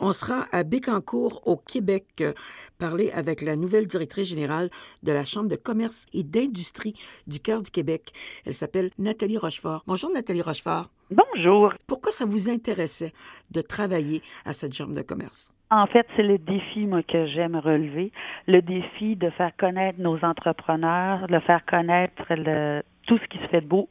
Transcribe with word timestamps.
On 0.00 0.12
sera 0.12 0.46
à 0.52 0.64
Bécancourt, 0.64 1.42
au 1.46 1.56
Québec, 1.56 2.04
euh, 2.20 2.32
parler 2.78 3.10
avec 3.12 3.42
la 3.42 3.54
nouvelle 3.54 3.86
directrice 3.86 4.28
générale 4.28 4.68
de 5.02 5.12
la 5.12 5.24
Chambre 5.24 5.48
de 5.48 5.56
commerce 5.56 6.06
et 6.12 6.24
d'industrie 6.24 6.94
du 7.26 7.38
cœur 7.38 7.62
du 7.62 7.70
Québec. 7.70 8.12
Elle 8.44 8.54
s'appelle 8.54 8.90
Nathalie 8.98 9.38
Rochefort. 9.38 9.84
Bonjour 9.86 10.10
Nathalie 10.10 10.42
Rochefort. 10.42 10.90
Bonjour. 11.10 11.74
Pourquoi 11.86 12.10
ça 12.10 12.26
vous 12.26 12.50
intéressait 12.50 13.12
de 13.52 13.60
travailler 13.60 14.20
à 14.44 14.52
cette 14.52 14.74
Chambre 14.74 14.94
de 14.94 15.02
commerce? 15.02 15.52
En 15.70 15.86
fait, 15.86 16.06
c'est 16.16 16.22
le 16.22 16.38
défi, 16.38 16.86
moi, 16.86 17.02
que 17.02 17.26
j'aime 17.26 17.56
relever. 17.56 18.10
Le 18.46 18.62
défi 18.62 19.16
de 19.16 19.30
faire 19.30 19.54
connaître 19.56 20.00
nos 20.00 20.18
entrepreneurs, 20.24 21.28
de 21.28 21.38
faire 21.40 21.64
connaître 21.66 22.24
le, 22.30 22.82
tout 23.06 23.18
ce 23.18 23.24
qui 23.28 23.38
se 23.38 23.48
fait 23.48 23.60
de 23.60 23.66
beau. 23.66 23.88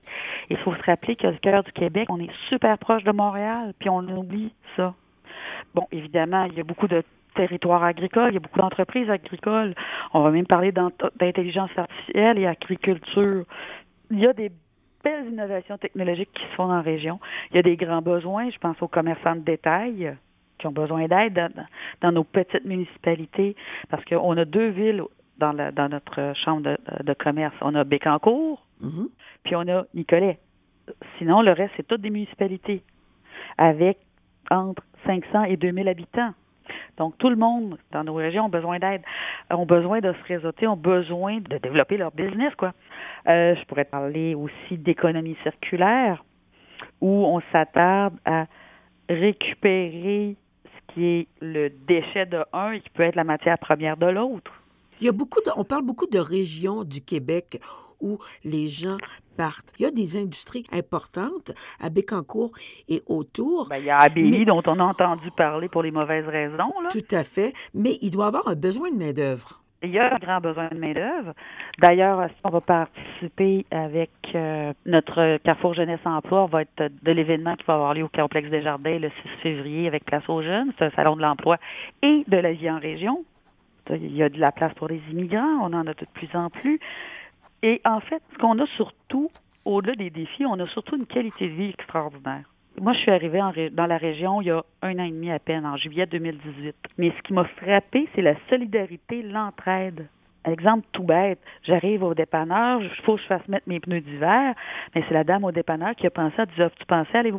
Il 0.49 0.57
faut 0.57 0.73
se 0.75 0.83
rappeler 0.83 1.15
que 1.15 1.27
le 1.27 1.37
cœur 1.37 1.63
du 1.63 1.71
Québec, 1.71 2.07
on 2.09 2.19
est 2.19 2.31
super 2.49 2.77
proche 2.77 3.03
de 3.03 3.11
Montréal, 3.11 3.73
puis 3.79 3.89
on 3.89 3.99
oublie 3.99 4.53
ça. 4.75 4.93
Bon, 5.73 5.87
évidemment, 5.91 6.45
il 6.45 6.53
y 6.53 6.59
a 6.59 6.63
beaucoup 6.63 6.87
de 6.87 7.03
territoires 7.35 7.83
agricoles, 7.83 8.29
il 8.29 8.33
y 8.35 8.37
a 8.37 8.39
beaucoup 8.39 8.59
d'entreprises 8.59 9.09
agricoles. 9.09 9.73
On 10.13 10.21
va 10.21 10.31
même 10.31 10.45
parler 10.45 10.71
d'intelligence 10.71 11.71
artificielle 11.75 12.37
et 12.37 12.45
agriculture. 12.45 13.45
Il 14.11 14.19
y 14.19 14.27
a 14.27 14.33
des 14.33 14.51
belles 15.03 15.27
innovations 15.27 15.77
technologiques 15.77 16.31
qui 16.33 16.43
se 16.43 16.55
font 16.55 16.67
dans 16.67 16.75
la 16.75 16.81
région. 16.81 17.19
Il 17.51 17.55
y 17.55 17.59
a 17.59 17.63
des 17.63 17.75
grands 17.75 18.01
besoins, 18.01 18.49
je 18.49 18.57
pense 18.57 18.81
aux 18.81 18.87
commerçants 18.87 19.35
de 19.35 19.41
détail 19.41 20.15
qui 20.59 20.67
ont 20.67 20.71
besoin 20.71 21.07
d'aide 21.07 21.51
dans, 22.01 22.11
nos 22.11 22.23
petites 22.23 22.63
municipalités, 22.63 23.55
parce 23.89 24.05
qu'on 24.05 24.37
a 24.37 24.45
deux 24.45 24.69
villes 24.69 25.03
dans, 25.39 25.53
dans 25.53 25.89
notre 25.89 26.33
chambre 26.45 26.77
de, 27.03 27.13
commerce. 27.13 27.55
On 27.61 27.75
a 27.75 27.83
Bécancourt, 27.83 28.63
mm-hmm. 28.81 29.07
puis 29.43 29.55
on 29.55 29.67
a 29.67 29.83
Nicolet. 29.93 30.39
Sinon, 31.17 31.41
le 31.41 31.51
reste, 31.51 31.73
c'est 31.75 31.87
toutes 31.87 32.01
des 32.01 32.11
municipalités 32.11 32.81
avec 33.57 33.97
entre 34.51 34.83
500 35.05 35.43
et 35.45 35.57
2000 35.57 35.87
habitants. 35.87 36.33
Donc, 36.97 37.17
tout 37.17 37.29
le 37.29 37.35
monde 37.35 37.77
dans 37.91 38.03
nos 38.03 38.13
régions 38.13 38.45
a 38.45 38.49
besoin 38.49 38.79
d'aide, 38.79 39.01
ont 39.49 39.65
besoin 39.65 39.99
de 39.99 40.13
se 40.13 40.23
réseauter, 40.27 40.67
ont 40.67 40.77
besoin 40.77 41.39
de 41.39 41.57
développer 41.57 41.97
leur 41.97 42.11
business, 42.11 42.53
quoi. 42.55 42.73
Euh, 43.27 43.55
je 43.55 43.65
pourrais 43.65 43.85
parler 43.85 44.35
aussi 44.35 44.77
d'économie 44.77 45.37
circulaire, 45.43 46.23
où 47.01 47.25
on 47.25 47.41
s'attarde 47.51 48.15
à 48.25 48.45
récupérer 49.09 50.35
ce 50.65 50.93
qui 50.93 51.05
est 51.05 51.27
le 51.41 51.69
déchet 51.69 52.25
de 52.25 52.43
un 52.53 52.71
et 52.71 52.79
qui 52.79 52.89
peut 52.91 53.03
être 53.03 53.15
la 53.15 53.23
matière 53.23 53.57
première 53.57 53.97
de 53.97 54.07
l'autre. 54.07 54.62
Il 54.99 55.05
y 55.05 55.09
a 55.09 55.11
beaucoup 55.11 55.41
de, 55.41 55.51
on 55.57 55.63
parle 55.63 55.83
beaucoup 55.83 56.07
de 56.07 56.19
régions 56.19 56.83
du 56.83 57.01
Québec 57.01 57.59
où 58.03 58.19
les 58.43 58.67
gens 58.67 58.97
partent. 59.37 59.73
Il 59.79 59.83
y 59.83 59.85
a 59.85 59.91
des 59.91 60.17
industries 60.17 60.65
importantes 60.71 61.51
à 61.79 61.89
Bécancourt 61.89 62.51
et 62.89 63.01
autour. 63.07 63.69
Ben, 63.69 63.77
il 63.77 63.85
y 63.85 63.89
a 63.89 63.99
Abélie 63.99 64.45
dont 64.45 64.61
on 64.67 64.79
a 64.79 64.83
entendu 64.83 65.31
parler 65.31 65.69
pour 65.69 65.81
les 65.81 65.91
mauvaises 65.91 66.27
raisons. 66.27 66.73
Là. 66.81 66.89
Tout 66.91 67.15
à 67.15 67.23
fait, 67.23 67.53
mais 67.73 67.97
il 68.01 68.11
doit 68.11 68.27
avoir 68.27 68.47
un 68.47 68.55
besoin 68.55 68.91
de 68.91 68.97
main-d'œuvre. 68.97 69.63
Il 69.81 69.89
y 69.89 69.99
a 69.99 70.13
un 70.15 70.17
grand 70.17 70.39
besoin 70.39 70.69
de 70.69 70.77
main-d'œuvre. 70.77 71.33
D'ailleurs, 71.79 72.29
on 72.45 72.49
va 72.49 72.61
participer 72.61 73.65
avec 73.69 74.11
euh, 74.33 74.71
notre 74.85 75.37
Carrefour 75.43 75.73
Jeunesse 75.73 75.99
Emploi, 76.05 76.45
va 76.45 76.61
être 76.61 76.89
de 77.01 77.11
l'événement 77.11 77.55
qui 77.57 77.65
va 77.65 77.73
avoir 77.73 77.93
lieu 77.93 78.03
au 78.03 78.09
Complexe 78.09 78.49
des 78.49 78.61
Jardins 78.61 78.97
le 78.97 79.09
6 79.09 79.15
février 79.41 79.87
avec 79.87 80.05
Place 80.05 80.23
aux 80.29 80.41
Jeunes. 80.41 80.71
C'est 80.77 80.85
un 80.85 80.91
salon 80.91 81.17
de 81.17 81.21
l'emploi 81.21 81.57
et 82.01 82.23
de 82.25 82.37
la 82.37 82.53
vie 82.53 82.71
en 82.71 82.79
région. 82.79 83.25
Il 83.89 84.15
y 84.15 84.23
a 84.23 84.29
de 84.29 84.39
la 84.39 84.51
place 84.51 84.73
pour 84.75 84.87
les 84.87 85.01
immigrants, 85.11 85.59
on 85.61 85.73
en 85.73 85.87
a 85.87 85.93
de 85.93 86.05
plus 86.13 86.29
en 86.33 86.49
plus. 86.49 86.79
Et 87.61 87.81
en 87.85 87.99
fait, 87.99 88.21
ce 88.33 88.37
qu'on 88.37 88.59
a 88.59 88.65
surtout, 88.75 89.29
au-delà 89.65 89.95
des 89.95 90.09
défis, 90.09 90.45
on 90.45 90.59
a 90.59 90.67
surtout 90.67 90.97
une 90.97 91.05
qualité 91.05 91.47
de 91.47 91.53
vie 91.53 91.69
extraordinaire. 91.69 92.43
Moi, 92.81 92.93
je 92.93 92.99
suis 92.99 93.11
arrivée 93.11 93.39
dans 93.71 93.85
la 93.85 93.97
région 93.97 94.41
il 94.41 94.47
y 94.47 94.51
a 94.51 94.63
un 94.81 94.99
an 94.99 95.03
et 95.03 95.11
demi 95.11 95.31
à 95.31 95.39
peine, 95.39 95.65
en 95.65 95.77
juillet 95.77 96.05
2018. 96.07 96.75
Mais 96.97 97.13
ce 97.15 97.21
qui 97.21 97.33
m'a 97.33 97.45
frappé, 97.45 98.09
c'est 98.15 98.21
la 98.21 98.35
solidarité, 98.49 99.21
l'entraide. 99.21 100.07
Exemple 100.45 100.85
tout 100.91 101.03
bête, 101.03 101.39
j'arrive 101.63 102.03
au 102.03 102.13
dépanneur, 102.13 102.81
il 102.81 102.89
faut 103.05 103.15
que 103.15 103.21
je 103.21 103.27
fasse 103.27 103.47
mettre 103.47 103.69
mes 103.69 103.79
pneus 103.79 104.01
d'hiver, 104.01 104.53
mais 104.93 105.03
c'est 105.07 105.13
la 105.13 105.23
dame 105.23 105.45
au 105.45 105.53
dépanneur 105.53 105.95
qui 105.95 106.05
a 106.05 106.09
pensé 106.09 106.35
à 106.37 106.45
dire 106.45 106.69
Tu 106.77 106.85
pensais 106.85 107.17
aller 107.17 107.31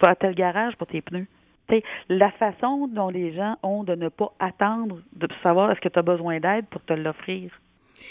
à 0.00 0.14
tel 0.14 0.34
garage 0.34 0.74
pour 0.76 0.86
tes 0.86 1.02
pneus? 1.02 1.26
La 2.08 2.30
façon 2.32 2.88
dont 2.88 3.08
les 3.08 3.34
gens 3.34 3.56
ont 3.62 3.84
de 3.84 3.94
ne 3.94 4.08
pas 4.08 4.32
attendre 4.38 5.00
de 5.14 5.28
savoir 5.42 5.70
est-ce 5.70 5.80
que 5.80 5.88
tu 5.88 5.98
as 5.98 6.02
besoin 6.02 6.40
d'aide 6.40 6.66
pour 6.66 6.82
te 6.84 6.92
l'offrir. 6.92 7.50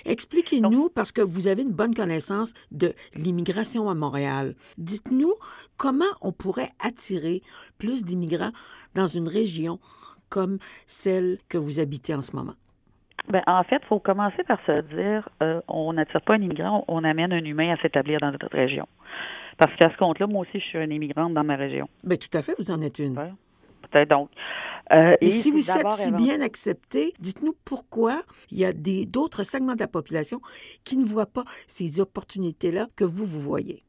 Expliquez-nous, 0.05 0.89
parce 0.89 1.11
que 1.11 1.21
vous 1.21 1.47
avez 1.47 1.63
une 1.63 1.71
bonne 1.71 1.93
connaissance 1.93 2.53
de 2.71 2.93
l'immigration 3.15 3.89
à 3.89 3.95
Montréal. 3.95 4.53
Dites-nous 4.77 5.33
comment 5.77 6.05
on 6.21 6.31
pourrait 6.31 6.69
attirer 6.83 7.41
plus 7.77 8.03
d'immigrants 8.03 8.51
dans 8.95 9.07
une 9.07 9.27
région 9.27 9.79
comme 10.29 10.57
celle 10.87 11.37
que 11.49 11.57
vous 11.57 11.79
habitez 11.79 12.13
en 12.13 12.21
ce 12.21 12.35
moment. 12.35 12.55
Ben, 13.29 13.41
en 13.47 13.63
fait, 13.63 13.79
il 13.81 13.87
faut 13.87 13.99
commencer 13.99 14.43
par 14.43 14.59
se 14.65 14.81
dire 14.95 15.29
euh, 15.41 15.61
on 15.67 15.93
n'attire 15.93 16.21
pas 16.21 16.35
un 16.35 16.41
immigrant, 16.41 16.85
on 16.87 17.03
amène 17.03 17.33
un 17.33 17.43
humain 17.43 17.73
à 17.73 17.81
s'établir 17.81 18.19
dans 18.19 18.31
notre 18.31 18.49
région. 18.49 18.87
Parce 19.57 19.75
qu'à 19.75 19.89
ce 19.89 19.97
compte-là, 19.97 20.27
moi 20.27 20.41
aussi, 20.41 20.59
je 20.59 20.65
suis 20.65 20.77
une 20.77 20.91
immigrante 20.91 21.33
dans 21.33 21.43
ma 21.43 21.55
région. 21.55 21.89
Bien, 22.03 22.17
tout 22.17 22.35
à 22.37 22.41
fait, 22.41 22.53
vous 22.57 22.71
en 22.71 22.81
êtes 22.81 22.99
une. 22.99 23.15
Donc. 24.09 24.29
Euh, 24.91 25.15
et 25.21 25.29
si 25.29 25.51
vous 25.51 25.69
êtes 25.69 25.91
si 25.91 26.11
bien 26.13 26.41
accepté, 26.41 27.13
dites-nous 27.19 27.55
pourquoi 27.65 28.21
il 28.51 28.59
y 28.59 28.65
a 28.65 28.73
d'autres 28.73 29.43
segments 29.43 29.75
de 29.75 29.79
la 29.79 29.87
population 29.87 30.39
qui 30.85 30.97
ne 30.97 31.05
voient 31.05 31.25
pas 31.25 31.43
ces 31.67 31.99
opportunités-là 31.99 32.87
que 32.95 33.03
vous, 33.03 33.25
vous 33.25 33.41
voyez. 33.41 33.83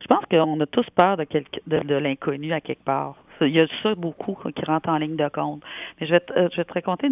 Je 0.00 0.06
pense 0.08 0.24
qu'on 0.30 0.60
a 0.60 0.66
tous 0.66 0.86
peur 0.96 1.16
de, 1.16 1.24
de, 1.66 1.94
l'inconnu 1.94 2.52
à 2.52 2.60
quelque 2.60 2.84
part. 2.84 3.16
Il 3.40 3.48
y 3.48 3.60
a 3.60 3.66
ça 3.82 3.94
beaucoup 3.94 4.36
qui 4.54 4.64
rentrent 4.64 4.88
en 4.88 4.98
ligne 4.98 5.16
de 5.16 5.28
compte. 5.28 5.62
Mais 6.00 6.06
je 6.06 6.12
vais 6.12 6.20
te, 6.20 6.32
euh, 6.32 6.48
je 6.52 6.56
vais 6.58 6.64
te 6.64 6.72
raconter 6.72 7.08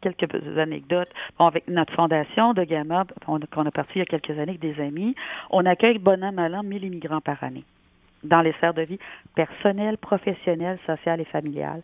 quelques 0.00 0.58
anecdotes. 0.58 1.10
Bon, 1.38 1.46
avec 1.46 1.66
notre 1.68 1.92
fondation 1.94 2.52
de 2.52 2.64
Gamma, 2.64 3.04
qu'on 3.24 3.66
a 3.66 3.70
parti 3.70 3.94
il 3.96 3.98
y 3.98 4.02
a 4.02 4.06
quelques 4.06 4.30
années 4.30 4.56
avec 4.56 4.60
des 4.60 4.80
amis, 4.80 5.14
on 5.50 5.64
accueille 5.66 5.98
bon 5.98 6.22
an, 6.22 6.32
mal 6.32 6.54
an 6.54 6.62
1000 6.62 6.84
immigrants 6.84 7.20
par 7.20 7.42
année 7.42 7.64
dans 8.26 8.40
les 8.40 8.52
sphères 8.52 8.74
de 8.74 8.82
vie 8.82 8.98
personnelles, 9.34 9.98
professionnelles, 9.98 10.78
sociales 10.86 11.20
et 11.20 11.24
familiales. 11.24 11.82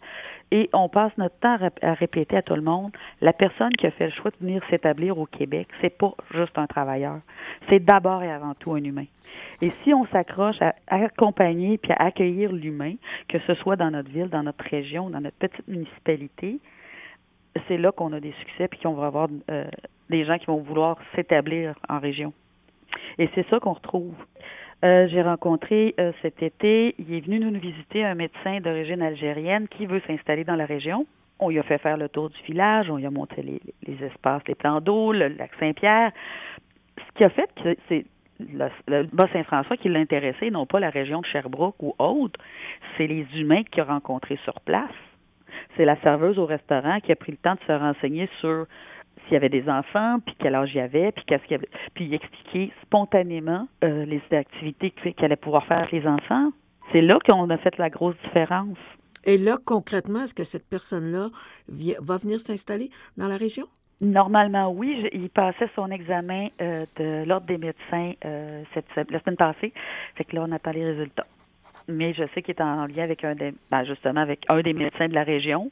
Et 0.51 0.69
on 0.73 0.89
passe 0.89 1.17
notre 1.17 1.39
temps 1.39 1.57
à 1.83 1.95
répéter 1.95 2.37
à 2.37 2.43
tout 2.43 2.55
le 2.55 2.63
monde, 2.63 2.93
la 3.21 3.33
personne 3.33 3.73
qui 3.73 3.87
a 3.87 3.91
fait 3.91 4.07
le 4.07 4.13
choix 4.13 4.31
de 4.31 4.37
venir 4.45 4.63
s'établir 4.69 5.19
au 5.19 5.27
Québec, 5.27 5.69
c'est 5.81 5.97
pas 5.97 6.13
juste 6.35 6.59
un 6.59 6.67
travailleur, 6.67 7.21
c'est 7.69 7.81
d'abord 7.81 8.23
et 8.23 8.31
avant 8.31 8.55
tout 8.55 8.73
un 8.73 8.85
humain. 8.85 9.07
Et 9.61 9.71
si 9.71 9.95
on 9.95 10.07
s'accroche 10.07 10.61
à 10.61 10.75
accompagner 10.89 11.79
puis 11.79 11.93
à 11.93 12.05
accueillir 12.05 12.53
l'humain, 12.53 12.95
que 13.29 13.39
ce 13.47 13.55
soit 13.55 13.77
dans 13.77 13.91
notre 13.91 14.11
ville, 14.11 14.29
dans 14.29 14.43
notre 14.43 14.65
région, 14.65 15.09
dans 15.09 15.21
notre 15.21 15.37
petite 15.37 15.67
municipalité, 15.69 16.59
c'est 17.69 17.79
là 17.79 17.93
qu'on 17.93 18.13
a 18.13 18.21
des 18.21 18.33
succès 18.33 18.69
puis 18.69 18.81
qu'on 18.81 18.95
va 18.95 19.07
avoir 19.07 19.29
euh, 19.51 19.65
des 20.11 20.25
gens 20.25 20.39
qui 20.39 20.47
vont 20.47 20.59
vouloir 20.59 20.99
s'établir 21.15 21.75
en 21.89 21.99
région. 21.99 22.33
Et 23.19 23.29
c'est 23.35 23.49
ça 23.49 23.59
qu'on 23.61 23.73
retrouve. 23.73 24.15
Euh, 24.85 25.07
j'ai 25.09 25.23
rencontré 25.23 25.95
euh, 26.01 26.11
cet 26.23 26.43
été, 26.43 26.97
il 26.99 27.15
est 27.15 27.21
venu 27.21 27.39
nous 27.39 27.59
visiter 27.61 28.05
un 28.05 28.17
médecin 28.17 28.61
d'origine 28.61 29.01
algérienne 29.01 29.69
qui 29.69 29.87
veut 29.87 30.03
s'installer 30.09 30.43
dans 30.43 30.57
la 30.57 30.67
région. 30.67 31.07
On 31.39 31.51
lui 31.51 31.59
a 31.61 31.63
fait 31.63 31.79
faire 31.79 31.97
le 31.97 32.09
tour 32.09 32.31
du 32.31 32.43
village, 32.43 32.91
on 32.91 32.97
lui 32.97 33.07
a 33.07 33.11
montré 33.11 33.43
les, 33.43 34.05
espaces, 34.05 34.43
les 34.49 34.57
plans 34.57 34.81
d'eau, 34.81 35.13
le 35.13 35.29
lac 35.29 35.53
Saint-Pierre. 35.61 36.11
Ce 36.99 37.17
qui 37.17 37.23
a 37.23 37.31
fait 37.31 37.49
que 37.63 37.77
c'est 37.89 38.07
le, 38.41 39.05
Bas-Saint-François 39.13 39.77
qui 39.77 39.89
l'intéressait, 39.89 40.51
non 40.51 40.67
pas 40.67 40.81
la 40.81 40.91
région 40.91 41.21
de 41.21 41.27
Sherbrooke 41.27 41.81
ou 41.81 41.95
autre, 42.01 42.41
c'est 42.97 43.07
les 43.07 43.25
humains 43.37 43.63
qu'il 43.63 43.83
a 43.83 43.85
rencontrés 43.85 44.39
sur 44.43 44.61
place. 44.63 44.91
C'est 45.77 45.85
la 45.85 45.97
serveuse 46.01 46.41
au 46.41 46.47
restaurant 46.47 46.99
qui 47.01 47.13
a 47.13 47.17
pris 47.17 47.33
le 47.33 47.39
temps 47.39 47.55
de 47.55 47.61
se 47.67 47.73
renseigner 47.73 48.29
sur 48.41 48.67
s'il 49.25 49.35
y 49.35 49.37
avait 49.37 49.49
des 49.49 49.69
enfants, 49.69 50.19
puis 50.25 50.35
quel 50.39 50.55
âge 50.55 50.71
il 50.75 50.79
y 50.79 50.81
avait, 50.81 51.13
puis 51.13 51.25
qu'est-ce 51.27 51.43
qu'il 51.45 51.53
y 51.53 51.55
avait, 51.55 51.69
puis 51.95 52.15
expliquer 52.15 52.73
spontanément 52.83 53.69
euh, 53.85 54.05
les 54.05 54.23
activités 54.31 54.91
qu'il 54.91 55.25
allait 55.25 55.37
pouvoir 55.37 55.67
faire 55.67 55.79
avec 55.79 55.93
les 55.93 56.07
enfants. 56.07 56.51
C'est 56.93 57.01
là 57.01 57.19
qu'on 57.27 57.49
a 57.51 57.57
fait 57.59 57.77
la 57.79 57.91
grosse 57.91 58.17
différence. 58.25 58.79
Et 59.25 59.39
là, 59.39 59.57
concrètement, 59.65 60.25
est-ce 60.25 60.35
que 60.35 60.45
cette 60.45 60.69
personne-là 60.69 61.29
va 61.69 62.17
venir 62.17 62.39
s'installer 62.41 62.91
dans 63.17 63.29
la 63.29 63.37
région? 63.37 63.67
Normalement, 64.01 64.73
oui. 64.73 65.09
Il 65.13 65.31
passait 65.31 65.69
son 65.77 65.91
examen 65.91 66.49
euh, 66.61 66.85
de 66.99 67.25
l'Ordre 67.25 67.47
des 67.47 67.59
médecins 67.59 68.13
euh, 68.25 68.65
cette, 68.75 69.11
la 69.11 69.21
semaine 69.21 69.37
passée. 69.37 69.73
Fait 70.17 70.25
que 70.25 70.35
là, 70.35 70.45
on 70.49 70.51
attend 70.51 70.73
les 70.73 70.85
résultats. 70.85 71.27
Mais 71.89 72.13
je 72.13 72.25
sais 72.35 72.43
qu'il 72.43 72.55
est 72.55 72.61
en 72.61 72.87
lien 72.87 73.05
avec 73.05 73.23
un 73.25 73.35
des, 73.35 73.55
ben 73.71 73.85
justement 73.85 74.21
avec 74.21 74.45
un 74.49 74.61
des 74.61 74.73
médecins 74.73 75.09
de 75.09 75.15
la 75.15 75.25
région 75.25 75.71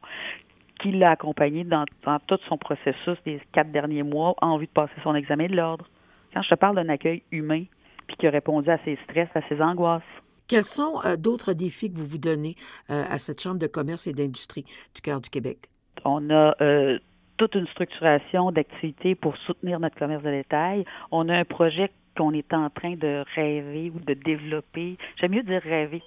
qui 0.82 0.92
l'a 0.92 1.12
accompagné 1.12 1.64
dans, 1.64 1.84
tout 2.26 2.38
son 2.48 2.58
processus 2.58 3.16
des 3.24 3.40
quatre 3.52 3.70
derniers 3.70 4.02
mois, 4.02 4.34
a 4.40 4.46
envie 4.46 4.66
de 4.66 4.72
passer 4.72 4.92
son 5.02 5.14
examen 5.14 5.46
de 5.46 5.56
l'ordre. 5.56 5.86
Quand 6.32 6.42
je 6.42 6.48
te 6.48 6.54
parle 6.54 6.76
d'un 6.76 6.88
accueil 6.88 7.22
humain, 7.30 7.64
puis 8.06 8.16
qui 8.16 8.26
a 8.26 8.30
répondu 8.30 8.70
à 8.70 8.78
ses 8.84 8.98
stress, 9.04 9.28
à 9.34 9.40
ses 9.48 9.60
angoisses. 9.60 10.02
Quels 10.48 10.64
sont 10.64 10.94
euh, 11.04 11.16
d'autres 11.16 11.52
défis 11.52 11.92
que 11.92 11.98
vous 11.98 12.06
vous 12.06 12.18
donnez 12.18 12.56
euh, 12.90 13.04
à 13.08 13.18
cette 13.18 13.40
Chambre 13.40 13.58
de 13.58 13.66
commerce 13.66 14.06
et 14.06 14.12
d'industrie 14.12 14.64
du 14.94 15.00
cœur 15.02 15.20
du 15.20 15.30
Québec? 15.30 15.68
On 16.04 16.30
a 16.30 16.54
euh, 16.60 16.98
toute 17.36 17.54
une 17.54 17.66
structuration 17.68 18.50
d'activités 18.50 19.14
pour 19.14 19.36
soutenir 19.38 19.78
notre 19.78 19.96
commerce 19.96 20.22
de 20.22 20.30
détail. 20.30 20.84
On 21.10 21.28
a 21.28 21.36
un 21.36 21.44
projet 21.44 21.90
qu'on 22.16 22.32
est 22.32 22.52
en 22.52 22.68
train 22.70 22.96
de 22.96 23.24
rêver 23.36 23.92
ou 23.94 24.00
de 24.00 24.14
développer. 24.14 24.96
J'aime 25.20 25.32
mieux 25.32 25.42
dire 25.42 25.62
rêver 25.62 26.02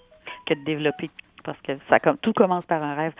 que 0.46 0.56
de 0.56 0.64
développer 0.66 1.10
parce 1.44 1.60
que 1.62 1.74
ça 1.90 2.00
comme 2.00 2.18
tout 2.18 2.34
commence 2.34 2.66
par 2.66 2.82
un 2.84 2.96
rêve. 2.96 3.14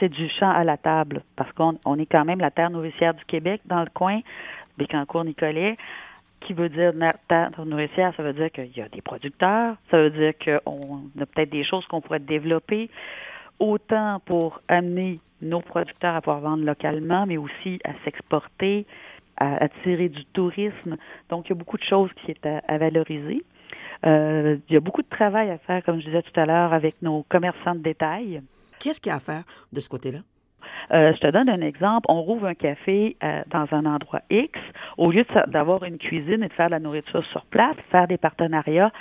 C'est 0.00 0.08
du 0.08 0.28
champ 0.28 0.50
à 0.50 0.64
la 0.64 0.76
table 0.76 1.22
parce 1.36 1.50
qu'on 1.52 1.78
on 1.84 1.98
est 1.98 2.06
quand 2.06 2.24
même 2.24 2.40
la 2.40 2.50
terre 2.50 2.70
nourricière 2.70 3.14
du 3.14 3.24
Québec 3.24 3.60
dans 3.66 3.80
le 3.80 3.90
coin, 3.92 4.20
Bécancourt-Nicolet 4.78 5.76
qui 6.44 6.52
veut 6.52 6.68
dire 6.68 6.92
terre 7.28 7.50
nourricière, 7.64 8.12
ça 8.16 8.22
veut 8.22 8.32
dire 8.32 8.50
qu'il 8.50 8.76
y 8.76 8.80
a 8.80 8.88
des 8.88 9.00
producteurs, 9.00 9.76
ça 9.90 9.96
veut 9.96 10.10
dire 10.10 10.32
qu'on 10.38 11.10
a 11.20 11.26
peut-être 11.26 11.50
des 11.50 11.64
choses 11.64 11.86
qu'on 11.86 12.00
pourrait 12.00 12.20
développer, 12.20 12.90
autant 13.58 14.20
pour 14.24 14.60
amener 14.68 15.20
nos 15.42 15.60
producteurs 15.60 16.14
à 16.14 16.20
pouvoir 16.20 16.40
vendre 16.40 16.64
localement, 16.64 17.26
mais 17.26 17.36
aussi 17.36 17.80
à 17.84 17.92
s'exporter, 18.04 18.86
à 19.36 19.64
attirer 19.64 20.08
du 20.08 20.24
tourisme. 20.26 20.96
Donc, 21.28 21.46
il 21.46 21.50
y 21.50 21.52
a 21.52 21.56
beaucoup 21.56 21.78
de 21.78 21.84
choses 21.84 22.10
qui 22.20 22.30
est 22.30 22.46
à, 22.46 22.78
valoriser. 22.78 23.42
Euh, 24.06 24.56
il 24.68 24.74
y 24.74 24.76
a 24.76 24.80
beaucoup 24.80 25.02
de 25.02 25.08
travail 25.08 25.50
à 25.50 25.58
faire, 25.58 25.82
comme 25.84 26.00
je 26.00 26.06
disais 26.06 26.22
tout 26.22 26.38
à 26.38 26.46
l'heure, 26.46 26.72
avec 26.72 27.00
nos 27.02 27.24
commerçants 27.28 27.74
de 27.74 27.80
détail. 27.80 28.42
Qu'est-ce 28.84 29.00
qu'il 29.00 29.08
y 29.08 29.12
a 29.14 29.16
à 29.16 29.20
faire 29.20 29.44
de 29.72 29.80
ce 29.80 29.88
côté-là? 29.88 30.18
Euh, 30.92 31.14
je 31.14 31.18
te 31.18 31.30
donne 31.30 31.48
un 31.48 31.62
exemple. 31.62 32.04
On 32.10 32.20
rouvre 32.20 32.44
un 32.44 32.54
café 32.54 33.16
euh, 33.24 33.42
dans 33.50 33.66
un 33.70 33.86
endroit 33.86 34.20
X. 34.28 34.60
Au 34.98 35.10
lieu 35.10 35.24
d'avoir 35.46 35.84
une 35.84 35.96
cuisine 35.96 36.42
et 36.42 36.48
de 36.48 36.52
faire 36.52 36.66
de 36.66 36.72
la 36.72 36.80
nourriture 36.80 37.24
sur 37.32 37.46
place, 37.46 37.76
faire 37.90 38.06
des 38.06 38.18
partenariats 38.18 38.92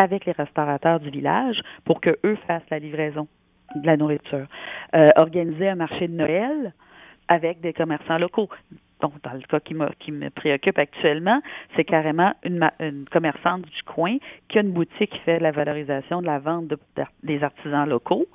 avec 0.00 0.26
les 0.26 0.32
restaurateurs 0.32 1.00
du 1.00 1.10
village 1.10 1.60
pour 1.84 2.00
que 2.00 2.16
eux 2.22 2.38
fassent 2.46 2.70
la 2.70 2.78
livraison 2.78 3.26
de 3.74 3.84
la 3.84 3.96
nourriture. 3.96 4.46
Euh, 4.94 5.08
organiser 5.16 5.68
un 5.68 5.74
marché 5.74 6.06
de 6.06 6.14
Noël 6.14 6.72
avec 7.26 7.60
des 7.60 7.72
commerçants 7.72 8.18
locaux. 8.18 8.48
Donc, 9.02 9.12
dans 9.22 9.32
le 9.32 9.40
cas 9.40 9.60
qui 9.60 9.74
me, 9.74 9.88
qui 9.98 10.12
me 10.12 10.30
préoccupe 10.30 10.78
actuellement, 10.78 11.42
c'est 11.76 11.84
carrément 11.84 12.32
une, 12.44 12.70
commerçante 13.10 13.62
du 13.62 13.82
coin 13.82 14.16
qui 14.48 14.58
a 14.58 14.62
une 14.62 14.70
boutique 14.70 15.10
qui 15.10 15.18
fait 15.18 15.40
la 15.40 15.50
valorisation 15.50 16.22
de 16.22 16.26
la 16.26 16.38
vente 16.38 16.72
des 17.22 17.42
artisans 17.42 17.88
locaux, 17.88 18.26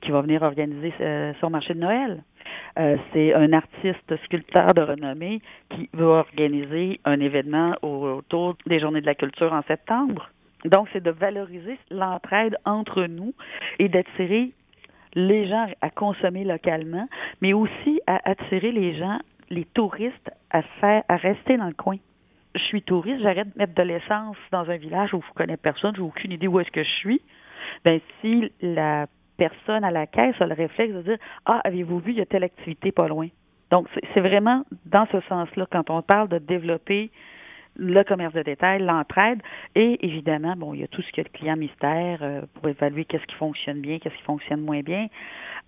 qui 0.00 0.10
va 0.10 0.20
venir 0.22 0.42
organiser 0.42 0.92
son 1.40 1.50
marché 1.50 1.74
de 1.74 1.78
Noël. 1.78 2.22
Euh, 2.78 2.96
c'est 3.12 3.34
un 3.34 3.52
artiste 3.52 4.16
sculpteur 4.24 4.74
de 4.74 4.82
renommée 4.82 5.40
qui 5.70 5.88
va 5.94 6.06
organiser 6.06 7.00
un 7.04 7.20
événement 7.20 7.74
autour 7.82 8.56
des 8.66 8.80
Journées 8.80 9.00
de 9.00 9.06
la 9.06 9.14
culture 9.14 9.52
en 9.52 9.62
septembre. 9.62 10.30
Donc, 10.64 10.88
c'est 10.92 11.02
de 11.02 11.10
valoriser 11.10 11.78
l'entraide 11.90 12.56
entre 12.64 13.04
nous 13.04 13.32
et 13.78 13.88
d'attirer 13.88 14.50
les 15.14 15.48
gens 15.48 15.66
à 15.80 15.90
consommer 15.90 16.44
localement, 16.44 17.08
mais 17.40 17.52
aussi 17.52 18.00
à 18.06 18.20
attirer 18.28 18.72
les 18.72 18.96
gens, 18.96 19.18
les 19.50 19.64
touristes, 19.64 20.30
à 20.50 21.16
rester 21.16 21.56
dans 21.56 21.66
le 21.66 21.74
coin. 21.74 21.96
Je 22.54 22.60
suis 22.62 22.82
touriste, 22.82 23.20
j'arrête 23.22 23.52
de 23.52 23.58
mettre 23.58 23.74
de 23.74 23.82
l'essence 23.82 24.36
dans 24.50 24.70
un 24.70 24.76
village 24.76 25.12
où 25.12 25.20
je 25.20 25.28
ne 25.28 25.34
connais 25.34 25.56
personne, 25.56 25.94
je 25.94 26.00
n'ai 26.00 26.06
aucune 26.06 26.32
idée 26.32 26.46
où 26.46 26.58
est-ce 26.58 26.70
que 26.70 26.82
je 26.82 26.90
suis. 26.90 27.20
Ben 27.84 28.00
si 28.20 28.50
la 28.60 29.06
personne 29.36 29.84
à 29.84 29.90
la 29.90 30.06
caisse 30.06 30.34
a 30.40 30.46
le 30.46 30.54
réflexe 30.54 30.94
de 30.94 31.02
dire 31.02 31.18
Ah, 31.44 31.60
avez-vous 31.64 31.98
vu, 31.98 32.12
il 32.12 32.18
y 32.18 32.20
a 32.22 32.26
telle 32.26 32.44
activité 32.44 32.92
pas 32.92 33.08
loin. 33.08 33.28
Donc, 33.70 33.88
c'est 34.14 34.20
vraiment 34.20 34.64
dans 34.86 35.06
ce 35.06 35.20
sens-là, 35.28 35.66
quand 35.70 35.90
on 35.90 36.00
parle 36.00 36.28
de 36.28 36.38
développer 36.38 37.10
le 37.78 38.02
commerce 38.04 38.34
de 38.34 38.42
détail, 38.42 38.82
l'entraide, 38.82 39.40
et 39.74 40.04
évidemment, 40.04 40.54
bon, 40.56 40.74
il 40.74 40.80
y 40.80 40.84
a 40.84 40.88
tout 40.88 41.02
ce 41.02 41.20
a 41.20 41.24
de 41.24 41.28
client 41.28 41.56
mystère 41.56 42.18
euh, 42.22 42.42
pour 42.54 42.68
évaluer 42.68 43.04
qu'est-ce 43.04 43.26
qui 43.26 43.34
fonctionne 43.36 43.80
bien, 43.80 43.98
qu'est-ce 43.98 44.14
qui 44.14 44.22
fonctionne 44.22 44.60
moins 44.60 44.80
bien. 44.80 45.06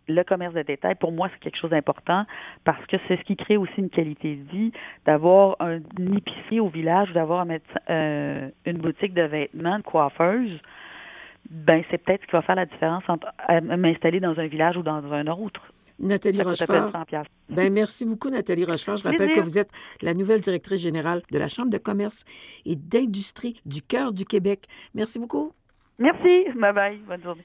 Le 0.09 0.23
commerce 0.25 0.55
de 0.55 0.63
détail, 0.63 0.95
pour 0.95 1.13
moi, 1.13 1.29
c'est 1.33 1.41
quelque 1.41 1.59
chose 1.59 1.71
d'important 1.71 2.25
parce 2.65 2.85
que 2.87 2.97
c'est 3.07 3.17
ce 3.17 3.23
qui 3.23 3.37
crée 3.37 3.59
aussi 3.59 3.75
une 3.77 3.91
qualité 3.91 4.37
de 4.37 4.51
vie, 4.51 4.73
d'avoir 5.05 5.57
un 5.61 5.81
épicier 6.17 6.61
au 6.61 6.69
village, 6.69 7.13
d'avoir 7.13 7.47
euh, 7.91 8.49
une 8.65 8.79
boutique 8.79 9.15
de 9.15 9.23
vêtements, 9.23 9.79
de 9.79 9.83
coiffeuse 9.83 10.61
ben 11.51 11.83
c'est 11.91 11.99
peut-être 11.99 12.23
ce 12.23 12.27
qui 12.27 12.33
va 12.33 12.43
faire 12.43 12.57
la 12.57 12.67
différence 12.67 13.05
entre 13.09 13.29
m'installer 13.63 14.21
dans 14.21 14.39
un 14.39 14.47
village 14.47 14.77
ou 14.77 14.83
dans 14.83 15.13
un 15.13 15.27
autre. 15.29 15.63
Nathalie 15.99 16.43
Rochefort. 16.43 16.93
Ben, 17.49 17.73
merci 17.73 18.05
beaucoup, 18.05 18.31
Nathalie 18.31 18.65
Rochefort. 18.65 18.99
Je 18.99 19.05
rappelle 19.05 19.33
que 19.33 19.41
vous 19.41 19.59
êtes 19.59 19.71
la 20.03 20.15
nouvelle 20.15 20.41
directrice 20.41 20.81
générale 20.81 21.23
de 21.31 21.39
la 21.39 21.49
Chambre 21.49 21.71
de 21.71 21.79
commerce 21.79 22.25
et 22.65 22.77
d'industrie 22.77 23.61
du 23.67 23.83
cœur 23.83 24.13
du 24.13 24.25
Québec. 24.25 24.65
Merci 24.95 25.19
beaucoup. 25.19 25.53
Merci. 25.99 26.47
Bye 26.57 26.73
bye. 26.73 26.99
Bonne 27.07 27.23
journée. 27.23 27.45